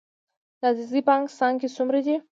[0.59, 2.15] د عزیزي بانک څانګې څومره دي؟